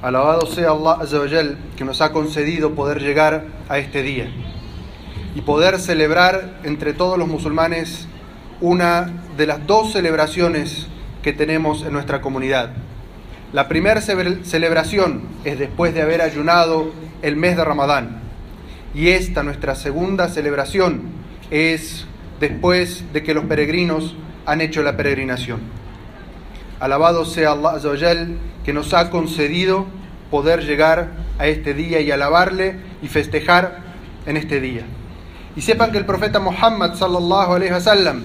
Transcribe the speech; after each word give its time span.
Alabado 0.00 0.46
sea 0.46 0.70
Allah 0.70 1.56
que 1.76 1.84
nos 1.84 2.00
ha 2.02 2.12
concedido 2.12 2.76
poder 2.76 3.00
llegar 3.00 3.46
a 3.68 3.78
este 3.78 4.04
día 4.04 4.30
y 5.34 5.40
poder 5.40 5.80
celebrar 5.80 6.60
entre 6.62 6.92
todos 6.92 7.18
los 7.18 7.26
musulmanes 7.26 8.06
una 8.60 9.24
de 9.36 9.46
las 9.48 9.66
dos 9.66 9.90
celebraciones 9.90 10.86
que 11.20 11.32
tenemos 11.32 11.82
en 11.82 11.94
nuestra 11.94 12.20
comunidad. 12.20 12.74
La 13.52 13.66
primera 13.66 14.00
celebración 14.00 15.22
es 15.42 15.58
después 15.58 15.92
de 15.94 16.02
haber 16.02 16.22
ayunado 16.22 16.92
el 17.22 17.34
mes 17.34 17.56
de 17.56 17.64
Ramadán 17.64 18.20
y 18.94 19.08
esta 19.08 19.42
nuestra 19.42 19.74
segunda 19.74 20.28
celebración 20.28 21.02
es 21.50 22.06
después 22.38 23.02
de 23.12 23.24
que 23.24 23.34
los 23.34 23.46
peregrinos 23.46 24.14
han 24.46 24.60
hecho 24.60 24.84
la 24.84 24.96
peregrinación. 24.96 25.58
Alabado 26.80 27.24
sea 27.24 27.52
Allah 27.52 27.70
Azawajal 27.70 28.36
que 28.64 28.72
nos 28.72 28.94
ha 28.94 29.10
concedido 29.10 29.86
poder 30.30 30.64
llegar 30.64 31.08
a 31.38 31.46
este 31.46 31.74
día 31.74 32.00
y 32.00 32.10
alabarle 32.10 32.76
y 33.02 33.08
festejar 33.08 33.78
en 34.26 34.36
este 34.36 34.60
día. 34.60 34.82
Y 35.56 35.62
sepan 35.62 35.90
que 35.90 35.98
el 35.98 36.04
profeta 36.06 36.38
Muhammad 36.38 36.94
sallallahu 36.94 37.54
alaihi 37.54 37.72
wasallam 37.72 38.24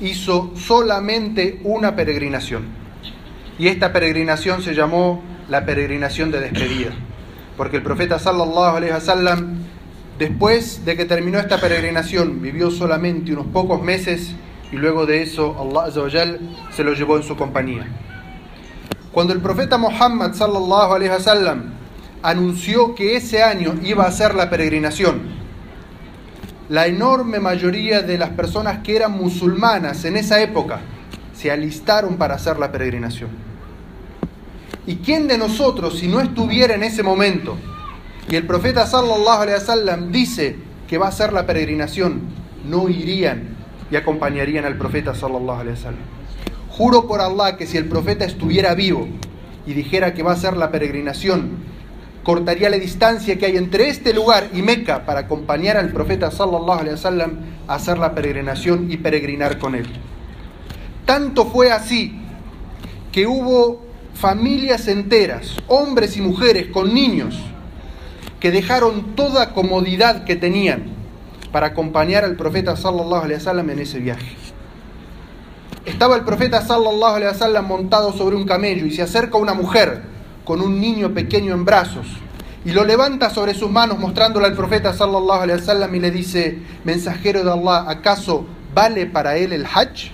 hizo 0.00 0.52
solamente 0.56 1.60
una 1.64 1.96
peregrinación. 1.96 2.64
Y 3.58 3.68
esta 3.68 3.92
peregrinación 3.92 4.62
se 4.62 4.74
llamó 4.74 5.22
la 5.48 5.64
peregrinación 5.64 6.30
de 6.30 6.40
despedida, 6.40 6.90
porque 7.56 7.76
el 7.76 7.82
profeta 7.82 8.18
sallallahu 8.18 8.76
alaihi 8.76 8.92
wasallam 8.92 9.60
después 10.18 10.84
de 10.84 10.96
que 10.96 11.04
terminó 11.04 11.38
esta 11.38 11.60
peregrinación 11.60 12.42
vivió 12.42 12.70
solamente 12.70 13.32
unos 13.32 13.46
pocos 13.46 13.82
meses 13.82 14.34
y 14.72 14.76
luego 14.76 15.06
de 15.06 15.22
eso 15.22 15.56
Allah 15.58 15.90
se 16.70 16.84
lo 16.84 16.94
llevó 16.94 17.16
en 17.16 17.22
su 17.22 17.36
compañía. 17.36 17.86
Cuando 19.12 19.32
el 19.32 19.40
profeta 19.40 19.78
Muhammad 19.78 20.34
sallallahu 20.34 20.94
alaihi 20.94 21.10
wasallam 21.12 21.72
anunció 22.22 22.94
que 22.94 23.16
ese 23.16 23.42
año 23.42 23.74
iba 23.84 24.04
a 24.04 24.10
ser 24.10 24.34
la 24.34 24.50
peregrinación, 24.50 25.22
la 26.68 26.86
enorme 26.86 27.38
mayoría 27.38 28.02
de 28.02 28.18
las 28.18 28.30
personas 28.30 28.78
que 28.78 28.96
eran 28.96 29.12
musulmanas 29.12 30.04
en 30.04 30.16
esa 30.16 30.40
época 30.42 30.80
se 31.34 31.50
alistaron 31.50 32.16
para 32.16 32.34
hacer 32.34 32.58
la 32.58 32.72
peregrinación. 32.72 33.30
¿Y 34.86 34.96
quién 34.96 35.28
de 35.28 35.38
nosotros, 35.38 35.98
si 35.98 36.08
no 36.08 36.20
estuviera 36.20 36.74
en 36.74 36.82
ese 36.82 37.02
momento, 37.02 37.56
y 38.28 38.36
el 38.36 38.46
profeta 38.46 38.86
sallallahu 38.86 39.42
alaihi 39.42 39.58
wasallam 39.58 40.10
dice 40.10 40.56
que 40.88 40.98
va 40.98 41.06
a 41.06 41.10
hacer 41.10 41.32
la 41.32 41.46
peregrinación, 41.46 42.22
no 42.66 42.88
irían 42.88 43.53
y 43.94 43.96
acompañarían 43.96 44.64
al 44.64 44.76
profeta 44.76 45.14
sallallahu 45.14 45.60
alaihi 45.60 45.76
wasallam? 45.76 46.00
Juro 46.68 47.06
por 47.06 47.20
Allah 47.20 47.56
que 47.56 47.64
si 47.64 47.76
el 47.76 47.84
profeta 47.84 48.24
estuviera 48.24 48.74
vivo 48.74 49.06
y 49.68 49.72
dijera 49.72 50.14
que 50.14 50.24
va 50.24 50.32
a 50.32 50.34
hacer 50.34 50.56
la 50.56 50.72
peregrinación, 50.72 51.58
cortaría 52.24 52.70
la 52.70 52.78
distancia 52.78 53.38
que 53.38 53.46
hay 53.46 53.56
entre 53.56 53.88
este 53.88 54.12
lugar 54.12 54.48
y 54.52 54.62
Meca 54.62 55.06
para 55.06 55.20
acompañar 55.20 55.76
al 55.76 55.92
profeta 55.92 56.32
sallallahu 56.32 56.80
alaihi 56.80 56.94
wasallam 56.94 57.30
a 57.68 57.76
hacer 57.76 57.98
la 57.98 58.16
peregrinación 58.16 58.90
y 58.90 58.96
peregrinar 58.96 59.58
con 59.58 59.76
él. 59.76 59.86
Tanto 61.06 61.46
fue 61.46 61.70
así 61.70 62.18
que 63.12 63.28
hubo 63.28 63.80
familias 64.14 64.88
enteras, 64.88 65.54
hombres 65.68 66.16
y 66.16 66.20
mujeres 66.20 66.66
con 66.72 66.92
niños, 66.92 67.36
que 68.40 68.50
dejaron 68.50 69.14
toda 69.14 69.54
comodidad 69.54 70.24
que 70.24 70.34
tenían 70.34 70.93
para 71.54 71.68
acompañar 71.68 72.24
al 72.24 72.34
profeta 72.34 72.74
sallallahu 72.74 73.22
alaihi 73.22 73.38
wasallam 73.38 73.70
en 73.70 73.78
ese 73.78 74.00
viaje. 74.00 74.34
Estaba 75.84 76.16
el 76.16 76.24
profeta 76.24 76.60
sallallahu 76.60 77.14
alaihi 77.14 77.30
wasallam 77.30 77.68
montado 77.68 78.12
sobre 78.12 78.34
un 78.34 78.44
camello 78.44 78.84
y 78.86 78.90
se 78.90 79.02
acerca 79.02 79.38
una 79.38 79.54
mujer 79.54 80.02
con 80.44 80.60
un 80.60 80.80
niño 80.80 81.14
pequeño 81.14 81.54
en 81.54 81.64
brazos 81.64 82.08
y 82.64 82.72
lo 82.72 82.82
levanta 82.82 83.30
sobre 83.30 83.54
sus 83.54 83.70
manos 83.70 84.00
mostrándole 84.00 84.46
al 84.46 84.54
profeta 84.54 84.92
sallallahu 84.94 85.42
alaihi 85.42 85.60
wasallam 85.60 85.94
y 85.94 86.00
le 86.00 86.10
dice, 86.10 86.58
"Mensajero 86.82 87.44
de 87.44 87.52
Allah, 87.52 87.84
¿acaso 87.88 88.46
vale 88.74 89.06
para 89.06 89.36
él 89.36 89.52
el 89.52 89.64
hajj?" 89.64 90.10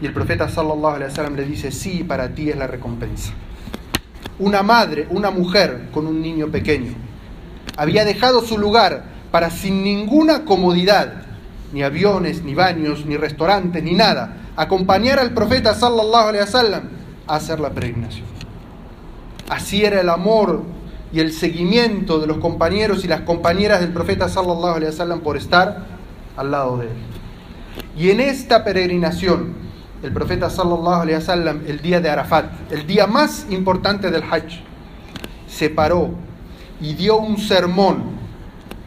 Y 0.00 0.06
el 0.06 0.12
profeta 0.12 0.48
sallallahu 0.48 0.94
alaihi 0.94 1.10
wasallam 1.10 1.34
le 1.34 1.44
dice, 1.44 1.72
"Sí, 1.72 2.04
para 2.04 2.28
ti 2.28 2.50
es 2.50 2.56
la 2.56 2.68
recompensa." 2.68 3.32
Una 4.38 4.62
madre, 4.62 5.08
una 5.10 5.32
mujer 5.32 5.88
con 5.92 6.06
un 6.06 6.22
niño 6.22 6.46
pequeño 6.52 7.10
había 7.76 8.04
dejado 8.04 8.42
su 8.42 8.58
lugar 8.58 9.04
para 9.30 9.50
sin 9.50 9.82
ninguna 9.82 10.44
comodidad 10.44 11.22
ni 11.72 11.82
aviones, 11.82 12.42
ni 12.42 12.54
baños, 12.54 13.06
ni 13.06 13.16
restaurantes, 13.16 13.82
ni 13.82 13.92
nada. 13.92 14.36
Acompañar 14.56 15.18
al 15.18 15.32
profeta 15.32 15.74
sallallahu 15.74 16.28
alaihi 16.28 16.44
wasallam 16.44 16.82
a 17.26 17.36
hacer 17.36 17.60
la 17.60 17.70
peregrinación. 17.70 18.26
Así 19.48 19.84
era 19.84 20.00
el 20.00 20.08
amor 20.08 20.62
y 21.12 21.20
el 21.20 21.32
seguimiento 21.32 22.18
de 22.20 22.26
los 22.26 22.38
compañeros 22.38 23.04
y 23.04 23.08
las 23.08 23.22
compañeras 23.22 23.80
del 23.80 23.92
profeta 23.92 24.28
sallallahu 24.28 24.76
alaihi 24.76 24.90
wasallam 24.90 25.20
por 25.20 25.36
estar 25.36 25.86
al 26.36 26.50
lado 26.50 26.78
de 26.78 26.86
él. 26.86 26.92
Y 27.96 28.10
en 28.10 28.20
esta 28.20 28.64
peregrinación, 28.64 29.54
el 30.02 30.12
profeta 30.12 30.50
sallallahu 30.50 31.02
alaihi 31.02 31.16
wasallam, 31.16 31.62
el 31.66 31.80
día 31.80 32.00
de 32.00 32.10
Arafat, 32.10 32.70
el 32.70 32.86
día 32.86 33.06
más 33.06 33.46
importante 33.50 34.10
del 34.10 34.22
Hajj, 34.22 34.60
se 35.46 35.70
paró 35.70 36.10
y 36.82 36.94
dio 36.94 37.16
un 37.16 37.38
sermón 37.38 38.02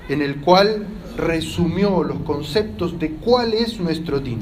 en 0.09 0.21
el 0.21 0.41
cual 0.41 0.85
resumió 1.17 2.03
los 2.03 2.19
conceptos 2.19 2.99
de 2.99 3.11
cuál 3.11 3.53
es 3.53 3.79
nuestro 3.79 4.19
din. 4.19 4.41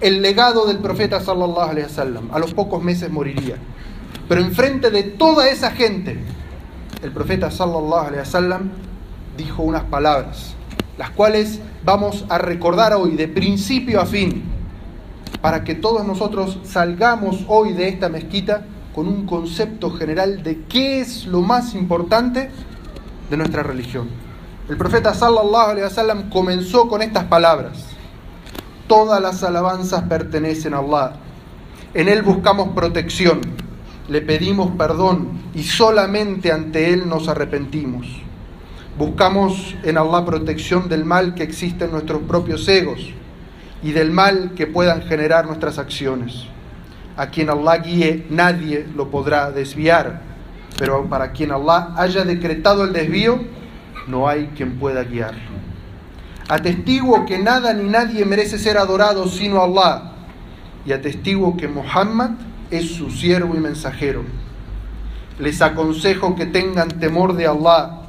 El 0.00 0.20
legado 0.20 0.66
del 0.66 0.78
profeta 0.78 1.20
sallallahu 1.20 1.70
alaihi 1.70 1.86
wasallam, 1.86 2.28
a 2.30 2.38
los 2.38 2.52
pocos 2.52 2.82
meses 2.82 3.10
moriría. 3.10 3.56
Pero 4.28 4.42
enfrente 4.42 4.90
de 4.90 5.04
toda 5.04 5.48
esa 5.48 5.70
gente, 5.70 6.18
el 7.02 7.12
profeta 7.12 7.50
sallallahu 7.50 8.08
alaihi 8.08 8.20
wasallam 8.20 8.70
dijo 9.38 9.62
unas 9.62 9.84
palabras, 9.84 10.54
las 10.98 11.10
cuales 11.10 11.60
vamos 11.82 12.26
a 12.28 12.36
recordar 12.36 12.92
hoy 12.92 13.16
de 13.16 13.26
principio 13.26 14.02
a 14.02 14.06
fin, 14.06 14.42
para 15.40 15.64
que 15.64 15.74
todos 15.74 16.06
nosotros 16.06 16.58
salgamos 16.64 17.44
hoy 17.48 17.72
de 17.72 17.88
esta 17.88 18.10
mezquita 18.10 18.66
con 18.96 19.08
un 19.08 19.26
concepto 19.26 19.90
general 19.90 20.42
de 20.42 20.62
qué 20.62 21.00
es 21.00 21.26
lo 21.26 21.42
más 21.42 21.74
importante 21.74 22.48
de 23.28 23.36
nuestra 23.36 23.62
religión. 23.62 24.08
El 24.70 24.78
profeta 24.78 25.12
sallallahu 25.12 25.70
alaihi 25.72 25.84
wasallam 25.84 26.30
comenzó 26.30 26.88
con 26.88 27.02
estas 27.02 27.24
palabras: 27.24 27.84
Todas 28.88 29.20
las 29.20 29.42
alabanzas 29.42 30.04
pertenecen 30.04 30.72
a 30.72 30.78
Allah. 30.78 31.12
En 31.92 32.08
él 32.08 32.22
buscamos 32.22 32.70
protección, 32.70 33.42
le 34.08 34.22
pedimos 34.22 34.70
perdón 34.78 35.42
y 35.54 35.62
solamente 35.64 36.50
ante 36.50 36.94
él 36.94 37.06
nos 37.06 37.28
arrepentimos. 37.28 38.06
Buscamos 38.98 39.74
en 39.82 39.98
Allah 39.98 40.24
protección 40.24 40.88
del 40.88 41.04
mal 41.04 41.34
que 41.34 41.42
existe 41.42 41.84
en 41.84 41.92
nuestros 41.92 42.22
propios 42.22 42.66
egos 42.66 43.10
y 43.82 43.92
del 43.92 44.10
mal 44.10 44.52
que 44.56 44.66
puedan 44.66 45.02
generar 45.02 45.44
nuestras 45.46 45.78
acciones. 45.78 46.46
A 47.16 47.28
quien 47.28 47.48
Allah 47.48 47.78
guíe, 47.78 48.26
nadie 48.28 48.86
lo 48.94 49.10
podrá 49.10 49.50
desviar, 49.50 50.20
pero 50.78 51.08
para 51.08 51.32
quien 51.32 51.50
Allah 51.50 51.94
haya 51.96 52.24
decretado 52.24 52.84
el 52.84 52.92
desvío, 52.92 53.40
no 54.06 54.28
hay 54.28 54.48
quien 54.54 54.78
pueda 54.78 55.02
guiarlo. 55.04 55.56
Atestiguo 56.48 57.26
que 57.26 57.38
nada 57.38 57.72
ni 57.72 57.88
nadie 57.88 58.24
merece 58.24 58.58
ser 58.58 58.78
adorado 58.78 59.26
sino 59.26 59.62
Allah 59.62 60.12
y 60.84 60.92
atestiguo 60.92 61.56
que 61.56 61.66
Muhammad 61.66 62.30
es 62.70 62.94
su 62.94 63.10
siervo 63.10 63.56
y 63.56 63.58
mensajero. 63.58 64.22
Les 65.38 65.60
aconsejo 65.60 66.36
que 66.36 66.46
tengan 66.46 66.88
temor 66.88 67.34
de 67.34 67.46
Allah, 67.46 68.02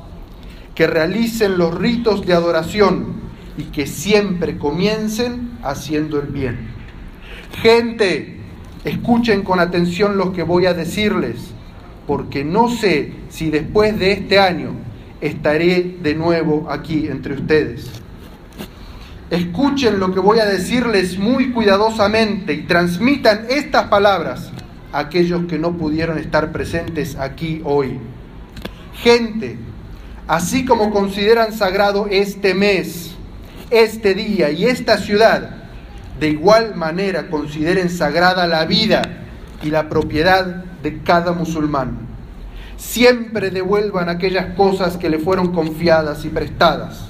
que 0.75 0.85
realicen 0.85 1.57
los 1.57 1.73
ritos 1.73 2.25
de 2.25 2.33
adoración 2.33 3.15
y 3.57 3.63
que 3.63 3.87
siempre 3.87 4.57
comiencen 4.57 5.57
haciendo 5.63 6.19
el 6.19 6.27
bien. 6.27 6.69
Gente, 7.61 8.36
escuchen 8.87 9.43
con 9.43 9.59
atención 9.59 10.17
lo 10.17 10.31
que 10.31 10.43
voy 10.43 10.65
a 10.65 10.73
decirles, 10.73 11.35
porque 12.05 12.45
no 12.45 12.69
sé 12.69 13.11
si 13.29 13.49
después 13.49 13.99
de 13.99 14.13
este 14.13 14.39
año 14.39 14.71
estaré 15.19 15.97
de 16.01 16.15
nuevo 16.15 16.67
aquí 16.69 17.07
entre 17.07 17.33
ustedes. 17.33 17.89
Escuchen 19.29 19.99
lo 19.99 20.13
que 20.13 20.21
voy 20.21 20.39
a 20.39 20.45
decirles 20.45 21.19
muy 21.19 21.51
cuidadosamente 21.51 22.53
y 22.53 22.63
transmitan 22.63 23.47
estas 23.49 23.87
palabras 23.87 24.51
a 24.93 24.99
aquellos 24.99 25.47
que 25.47 25.59
no 25.59 25.75
pudieron 25.75 26.17
estar 26.17 26.53
presentes 26.53 27.17
aquí 27.17 27.61
hoy. 27.65 27.99
Gente, 28.93 29.57
así 30.27 30.63
como 30.63 30.91
consideran 30.91 31.51
sagrado 31.51 32.07
este 32.09 32.53
mes, 32.53 33.15
este 33.69 34.13
día 34.13 34.49
y 34.49 34.63
esta 34.63 34.97
ciudad, 34.97 35.56
de 36.19 36.29
igual 36.29 36.75
manera 36.75 37.29
consideren 37.29 37.89
sagrada 37.89 38.47
la 38.47 38.65
vida 38.65 39.01
y 39.63 39.69
la 39.69 39.89
propiedad 39.89 40.45
de 40.81 41.01
cada 41.03 41.33
musulmán 41.33 42.07
siempre 42.77 43.49
devuelvan 43.49 44.07
aquellas 44.07 44.55
cosas 44.55 44.97
que 44.97 45.09
le 45.09 45.19
fueron 45.19 45.51
confiadas 45.51 46.23
y 46.25 46.29
prestadas. 46.29 47.09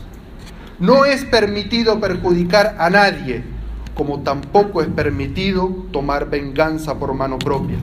No 0.80 1.06
es 1.06 1.26
permitido 1.26 2.00
perjudicar 2.00 2.76
a 2.80 2.90
nadie, 2.90 3.44
como 3.94 4.22
tampoco 4.22 4.82
es 4.82 4.88
permitido 4.88 5.86
tomar 5.92 6.30
venganza 6.30 6.96
por 6.96 7.14
mano 7.14 7.38
propia. 7.38 7.78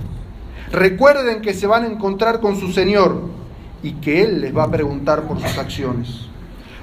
Recuerden 0.73 1.43
que 1.43 1.55
se 1.55 1.67
van 1.67 1.85
a 1.85 1.89
encontrar 1.89 2.41
con 2.41 2.59
su 2.59 2.73
Señor 2.73 3.29
y 3.83 3.93
que 3.95 4.23
Él 4.23 4.41
les 4.41 4.57
va 4.57 4.65
a 4.65 4.71
preguntar 4.71 5.23
por 5.23 5.41
sus 5.41 5.59
acciones. 5.59 6.09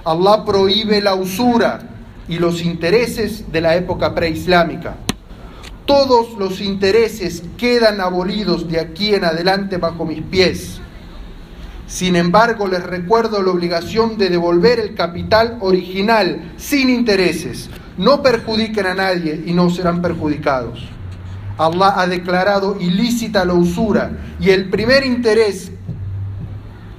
Allah 0.05 0.43
prohíbe 0.45 1.01
la 1.01 1.15
usura 1.15 1.79
y 2.31 2.39
los 2.39 2.63
intereses 2.63 3.51
de 3.51 3.59
la 3.59 3.75
época 3.75 4.15
preislámica. 4.15 4.95
Todos 5.85 6.37
los 6.39 6.61
intereses 6.61 7.43
quedan 7.57 7.99
abolidos 7.99 8.69
de 8.69 8.79
aquí 8.79 9.13
en 9.13 9.25
adelante 9.25 9.75
bajo 9.75 10.05
mis 10.05 10.21
pies. 10.21 10.79
Sin 11.87 12.15
embargo, 12.15 12.69
les 12.69 12.83
recuerdo 12.83 13.43
la 13.43 13.51
obligación 13.51 14.17
de 14.17 14.29
devolver 14.29 14.79
el 14.79 14.95
capital 14.95 15.57
original 15.59 16.53
sin 16.55 16.89
intereses. 16.89 17.69
No 17.97 18.23
perjudiquen 18.23 18.85
a 18.85 18.93
nadie 18.93 19.43
y 19.45 19.51
no 19.51 19.69
serán 19.69 20.01
perjudicados. 20.01 20.87
Allah 21.57 21.95
ha 21.97 22.07
declarado 22.07 22.77
ilícita 22.79 23.43
la 23.43 23.55
usura 23.55 24.13
y 24.39 24.51
el 24.51 24.69
primer 24.69 25.05
interés 25.05 25.73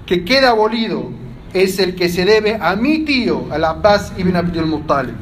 que 0.05 0.27
queda 0.27 0.51
abolido 0.51 1.22
es 1.53 1.79
el 1.79 1.95
que 1.95 2.09
se 2.09 2.25
debe 2.25 2.59
a 2.61 2.77
mi 2.77 3.05
tío, 3.05 3.47
al 3.51 3.65
Abbas 3.65 4.13
ibn 4.17 4.37
Abdul 4.37 4.67
Muttalib. 4.67 5.15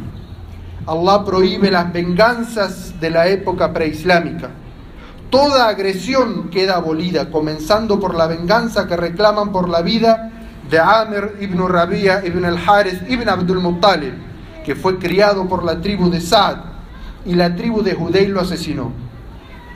Allah 0.87 1.25
prohíbe 1.25 1.71
las 1.71 1.93
venganzas 1.93 2.99
de 3.01 3.11
la 3.11 3.29
época 3.29 3.73
preislámica. 3.73 4.51
Toda 5.31 5.69
agresión 5.69 6.51
queda 6.51 6.77
abolida, 6.77 7.31
comenzando 7.31 8.01
por 8.01 8.15
la 8.15 8.27
venganza 8.27 8.89
que 8.89 8.97
reclaman 8.97 9.53
por 9.53 9.69
la 9.69 9.83
vida 9.83 10.33
de 10.69 10.79
Amr 10.79 11.37
ibn 11.41 11.69
Rabia 11.69 12.23
ibn 12.25 12.45
al-Harith 12.45 13.09
ibn 13.09 13.29
Abdul 13.29 13.61
Muttalib, 13.61 14.15
que 14.65 14.75
fue 14.75 14.99
criado 14.99 15.49
por 15.49 15.65
la 15.65 15.81
tribu 15.81 16.11
de 16.11 16.21
Saad 16.21 16.59
y 17.25 17.35
la 17.35 17.55
tribu 17.55 17.83
de 17.83 17.95
Judei 17.95 18.29
lo 18.29 18.41
asesinó. 18.41 18.93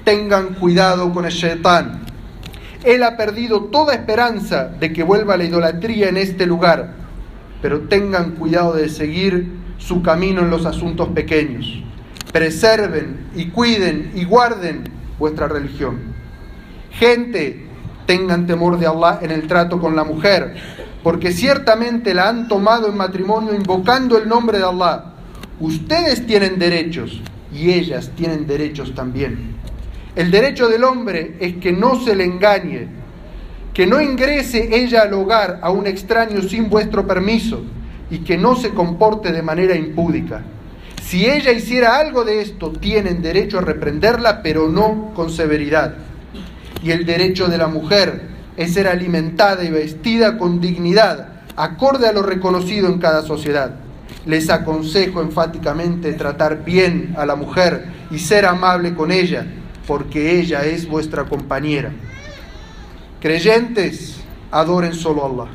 Tengan 0.05 0.55
cuidado 0.55 1.13
con 1.13 1.25
el 1.25 1.33
shaitán. 1.33 2.01
Él 2.85 3.03
ha 3.03 3.17
perdido 3.17 3.65
toda 3.65 3.95
esperanza 3.95 4.69
de 4.69 4.93
que 4.93 5.03
vuelva 5.03 5.39
la 5.39 5.45
idolatría 5.45 6.09
en 6.09 6.19
este 6.19 6.47
lugar, 6.47 6.93
pero 7.63 7.81
tengan 7.89 8.33
cuidado 8.33 8.75
de 8.75 8.91
seguir 8.91 9.49
su 9.79 10.03
camino 10.03 10.43
en 10.43 10.51
los 10.51 10.67
asuntos 10.67 11.09
pequeños. 11.09 11.83
Preserven 12.31 13.29
y 13.35 13.47
cuiden 13.47 14.13
y 14.15 14.25
guarden 14.25 14.85
vuestra 15.19 15.49
religión. 15.49 15.99
Gente, 16.91 17.65
tengan 18.07 18.47
temor 18.47 18.79
de 18.79 18.87
Allah 18.87 19.19
en 19.23 19.31
el 19.31 19.47
trato 19.47 19.81
con 19.81 19.97
la 19.97 20.05
mujer, 20.05 20.55
porque 21.03 21.33
ciertamente 21.33 22.13
la 22.13 22.29
han 22.29 22.49
tomado 22.49 22.89
en 22.89 22.97
matrimonio 22.97 23.55
invocando 23.55 24.19
el 24.19 24.29
nombre 24.29 24.59
de 24.59 24.65
Allah. 24.65 25.05
Ustedes 25.59 26.27
tienen 26.27 26.59
derechos 26.59 27.21
y 27.51 27.71
ellas 27.71 28.11
tienen 28.15 28.47
derechos 28.47 28.95
también. 28.95 29.55
El 30.17 30.31
derecho 30.31 30.69
del 30.69 30.85
hombre 30.85 31.35
es 31.41 31.57
que 31.57 31.73
no 31.73 32.01
se 32.01 32.15
le 32.15 32.25
engañe, 32.25 32.87
que 33.73 33.85
no 33.85 34.01
ingrese 34.01 34.69
ella 34.71 35.03
al 35.03 35.15
hogar 35.15 35.59
a 35.61 35.71
un 35.71 35.89
extraño 35.89 36.41
sin 36.43 36.71
vuestro 36.71 37.05
permiso 37.05 37.65
y 38.11 38.19
que 38.19 38.39
no 38.39 38.55
se 38.55 38.71
comporte 38.71 39.33
de 39.33 39.43
manera 39.43 39.75
impúdica. 39.75 40.43
Si 41.03 41.27
ella 41.27 41.51
hiciera 41.51 41.99
algo 41.99 42.25
de 42.25 42.43
esto, 42.43 42.71
tienen 42.71 43.23
derecho 43.23 43.59
a 43.59 43.63
reprenderla, 43.63 44.41
pero 44.41 44.69
no 44.69 45.11
con 45.17 45.31
severidad. 45.31 45.97
Y 46.81 46.93
el 46.93 47.05
derecho 47.05 47.49
de 47.49 47.59
la 47.59 47.67
mujer 47.67 48.29
es 48.57 48.75
ser 48.75 48.87
alimentada 48.87 49.65
y 49.65 49.71
vestida 49.71 50.39
con 50.39 50.61
dignidad, 50.61 51.43
acorde 51.57 52.07
a 52.07 52.13
lo 52.13 52.23
reconocido 52.23 52.87
en 52.87 53.01
cada 53.01 53.23
sociedad. 53.23 53.75
Les 54.27 54.49
aconsejo 54.49 55.21
enfáticamente 55.23 56.13
tratar 56.13 56.65
bien 56.65 57.17
a 57.19 57.27
la 57.27 57.35
mujer 57.35 57.87
y 58.13 58.21
ser 58.21 58.47
amable 58.47 58.95
con 58.95 59.11
ella 59.11 59.45
porque 59.87 60.41
ella 60.41 60.65
es 60.65 60.89
vuestra 60.89 61.25
compañera. 61.25 61.93
Creyentes, 63.21 64.21
adoren 64.51 64.95
solo 64.95 65.25
a 65.25 65.27
Allah. 65.27 65.51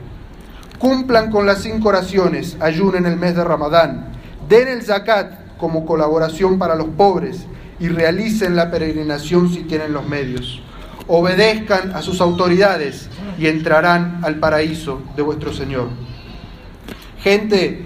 Cumplan 0.77 1.31
con 1.31 1.45
las 1.45 1.61
cinco 1.61 1.89
oraciones, 1.89 2.57
ayunen 2.59 3.05
el 3.05 3.17
mes 3.17 3.35
de 3.35 3.43
Ramadán, 3.43 4.13
den 4.47 4.67
el 4.67 4.81
zakat 4.81 5.57
como 5.57 5.85
colaboración 5.85 6.57
para 6.57 6.75
los 6.75 6.87
pobres 6.87 7.45
y 7.79 7.89
realicen 7.89 8.55
la 8.55 8.71
peregrinación 8.71 9.49
si 9.49 9.63
tienen 9.63 9.93
los 9.93 10.07
medios. 10.07 10.61
Obedezcan 11.07 11.93
a 11.95 12.01
sus 12.01 12.21
autoridades 12.21 13.09
y 13.37 13.47
entrarán 13.47 14.19
al 14.23 14.39
paraíso 14.39 15.01
de 15.15 15.21
vuestro 15.21 15.51
Señor. 15.53 15.89
Gente, 17.19 17.85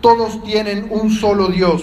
todos 0.00 0.42
tienen 0.44 0.88
un 0.90 1.10
solo 1.10 1.48
Dios. 1.48 1.82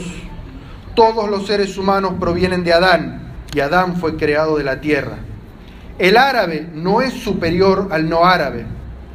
Todos 0.96 1.30
los 1.30 1.48
seres 1.48 1.78
humanos 1.78 2.14
provienen 2.20 2.64
de 2.64 2.74
Adán 2.74 3.15
y 3.56 3.62
Adán 3.62 3.96
fue 3.96 4.18
creado 4.18 4.58
de 4.58 4.66
la 4.66 4.82
tierra. 4.82 5.16
El 5.98 6.18
árabe 6.18 6.68
no 6.74 7.02
es 7.02 7.14
superior 7.14 7.88
al 7.90 8.10
no 8.10 8.26
árabe, 8.26 8.66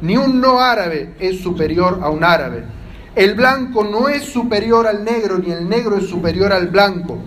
ni 0.01 0.17
un 0.17 0.41
no 0.41 0.59
árabe 0.59 1.13
es 1.19 1.41
superior 1.41 1.99
a 2.01 2.09
un 2.09 2.23
árabe. 2.23 2.63
El 3.15 3.35
blanco 3.35 3.83
no 3.83 4.09
es 4.09 4.23
superior 4.23 4.87
al 4.87 5.03
negro, 5.03 5.37
ni 5.37 5.51
el 5.51 5.69
negro 5.69 5.97
es 5.97 6.07
superior 6.07 6.51
al 6.53 6.69
blanco, 6.69 7.19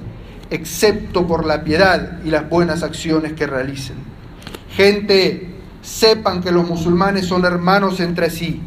excepto 0.50 1.24
por 1.24 1.46
la 1.46 1.62
piedad 1.62 2.18
y 2.24 2.30
las 2.30 2.48
buenas 2.48 2.82
acciones 2.82 3.34
que 3.34 3.46
realicen. 3.46 3.96
Gente, 4.70 5.52
sepan 5.82 6.42
que 6.42 6.50
los 6.50 6.68
musulmanes 6.68 7.26
son 7.26 7.44
hermanos 7.44 8.00
entre 8.00 8.28
sí. 8.28 8.60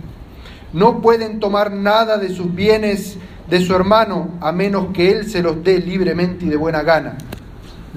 No 0.72 1.02
pueden 1.02 1.42
tomar 1.42 1.74
nada 1.74 2.18
de 2.18 2.30
sus 2.30 2.56
bienes 2.56 3.18
de 3.50 3.60
su 3.60 3.76
hermano 3.76 4.30
a 4.40 4.54
menos 4.54 4.94
que 4.94 5.12
él 5.12 5.30
se 5.30 5.42
los 5.42 5.62
dé 5.66 5.80
libremente 5.80 6.46
y 6.46 6.50
de 6.50 6.56
buena 6.56 6.84
gana 6.84 7.18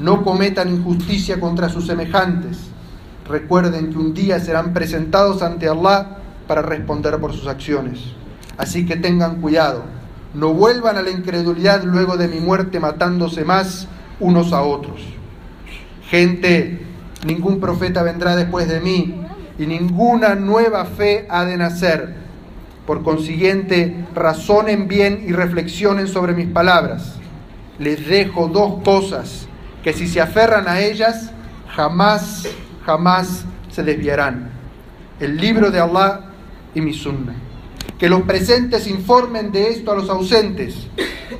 no 0.00 0.25
cometan 0.25 0.70
injusticia 0.70 1.38
contra 1.38 1.69
sus 1.69 1.87
semejantes. 1.87 2.58
Recuerden 3.29 3.91
que 3.91 3.99
un 3.99 4.14
día 4.14 4.41
serán 4.41 4.73
presentados 4.73 5.43
ante 5.43 5.69
Allah 5.69 6.19
para 6.49 6.62
responder 6.62 7.19
por 7.19 7.32
sus 7.32 7.47
acciones. 7.47 8.00
Así 8.56 8.87
que 8.87 8.97
tengan 8.97 9.41
cuidado, 9.41 9.85
no 10.35 10.52
vuelvan 10.55 10.97
a 10.97 11.02
la 11.02 11.11
incredulidad 11.11 11.85
luego 11.85 12.17
de 12.17 12.29
mi 12.29 12.41
muerte 12.41 12.81
matándose 12.81 13.44
más 13.44 13.88
unos 14.19 14.52
a 14.52 14.62
otros. 14.62 15.00
Gente, 16.08 16.81
ningún 17.26 17.61
profeta 17.61 18.02
vendrá 18.02 18.37
después 18.37 18.69
de 18.69 18.81
mí 18.81 19.23
y 19.58 19.67
ninguna 19.67 20.35
nueva 20.35 20.87
fe 20.87 21.26
ha 21.29 21.44
de 21.44 21.56
nacer. 21.56 22.14
Por 22.87 23.02
consiguiente, 23.02 24.06
razonen 24.14 24.88
bien 24.88 25.25
y 25.26 25.32
reflexionen 25.32 26.08
sobre 26.08 26.32
mis 26.32 26.49
palabras. 26.49 27.17
Les 27.79 28.06
dejo 28.06 28.49
dos 28.49 28.82
cosas 28.82 29.47
que 29.82 29.93
si 29.93 30.06
se 30.06 30.21
aferran 30.21 30.69
a 30.69 30.81
ellas, 30.81 31.31
jamás, 31.75 32.49
jamás 32.85 33.44
se 33.71 33.82
desviarán. 33.82 34.50
El 35.19 35.37
libro 35.37 35.71
de 35.71 35.81
Allah 35.81 36.21
y 36.75 36.81
mi 36.81 36.93
sunna. 36.93 37.35
Que 37.99 38.09
los 38.09 38.23
presentes 38.23 38.87
informen 38.87 39.52
de 39.52 39.69
esto 39.69 39.93
a 39.93 39.95
los 39.95 40.09
ausentes. 40.09 40.87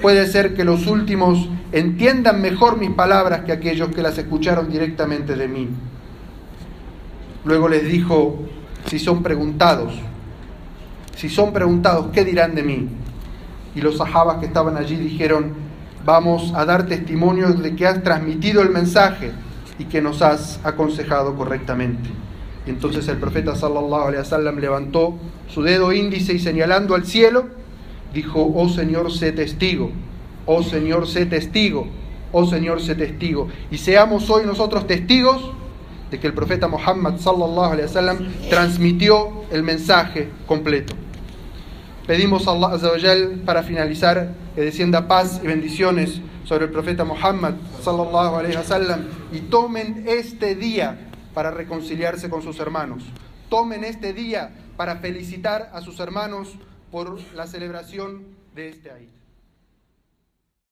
Puede 0.01 0.27
ser 0.27 0.55
que 0.55 0.65
los 0.65 0.87
últimos 0.87 1.49
entiendan 1.73 2.41
mejor 2.41 2.79
mis 2.79 2.91
palabras 2.91 3.43
que 3.45 3.53
aquellos 3.53 3.89
que 3.95 4.03
las 4.03 4.19
escucharon 4.19 4.71
directamente 4.71 5.37
de 5.37 5.49
mí. 5.49 5.69
Luego 7.45 7.69
les 7.69 7.85
dijo, 7.85 8.41
si 8.87 8.99
son 8.99 9.23
preguntados, 9.23 9.95
si 11.17 11.29
son 11.29 11.53
preguntados, 11.53 12.09
¿qué 12.13 12.25
dirán 12.25 12.55
de 12.55 12.63
mí? 12.63 12.89
Y 13.75 13.81
los 13.81 13.97
sahabas 13.97 14.39
que 14.39 14.47
estaban 14.47 14.77
allí 14.77 14.97
dijeron, 14.97 15.70
vamos 16.05 16.53
a 16.55 16.65
dar 16.65 16.87
testimonio 16.87 17.53
de 17.53 17.75
que 17.75 17.87
has 17.87 18.03
transmitido 18.03 18.63
el 18.63 18.71
mensaje 18.71 19.33
y 19.79 19.85
que 19.85 20.01
nos 20.01 20.23
has 20.23 20.61
aconsejado 20.65 21.35
correctamente. 21.35 22.09
Y 22.67 22.71
entonces 22.71 23.09
el 23.09 23.17
profeta 23.17 23.55
sallallahu 23.55 24.09
alaihi 24.09 24.19
wasallam 24.19 24.59
levantó 24.59 25.19
su 25.49 25.63
dedo 25.63 25.93
índice 25.93 26.35
y 26.35 26.39
señalando 26.39 26.95
al 26.95 27.07
cielo, 27.07 27.47
dijo, 28.13 28.53
"Oh 28.55 28.69
Señor, 28.69 29.11
sé 29.13 29.33
testigo. 29.33 29.91
Oh 30.47 30.63
Señor, 30.63 31.07
sé 31.07 31.27
testigo. 31.27 31.87
Oh 32.33 32.47
Señor, 32.47 32.81
sé 32.83 32.95
testigo." 32.95 33.49
Y 33.71 33.79
seamos 33.79 34.29
hoy 34.29 34.45
nosotros 34.45 34.87
testigos 34.87 35.53
de 36.11 36.19
que 36.19 36.27
el 36.27 36.35
profeta 36.35 36.69
Muhammad 36.69 37.19
sallallahu 37.19 37.73
alaihi 37.73 37.87
wasallam 37.87 38.19
transmitió 38.51 39.45
el 39.51 39.63
mensaje 39.63 40.29
completo. 40.47 40.95
Pedimos 42.11 42.49
a 42.49 42.51
Allah 42.51 42.73
Azawajal 42.75 43.43
para 43.47 43.63
finalizar 43.63 44.35
que 44.57 44.63
descienda 44.63 45.07
paz 45.07 45.41
y 45.45 45.47
bendiciones 45.47 46.21
sobre 46.45 46.65
el 46.65 46.73
profeta 46.73 47.05
Muhammad 47.05 47.55
sallallahu 47.85 48.35
alaihi 48.35 48.57
wasallam 48.57 49.05
y 49.33 49.43
tomen 49.43 50.03
este 50.09 50.57
día 50.57 51.13
para 51.35 51.53
reconciliarse 51.53 52.29
con 52.29 52.43
sus 52.43 52.59
hermanos. 52.59 53.05
Tomen 53.49 53.85
este 53.85 54.13
día 54.13 54.51
para 54.77 54.97
felicitar 54.97 55.71
a 55.73 55.83
sus 55.83 56.01
hermanos 56.01 56.49
por 56.91 57.17
la 57.37 57.47
celebración 57.47 58.25
de 58.57 58.71
este 58.71 58.91
año. 58.91 59.20